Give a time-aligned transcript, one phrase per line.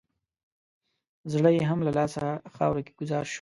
[1.31, 2.23] زړه یې هم له لاسه
[2.55, 3.29] خاورو کې ګوزار شو.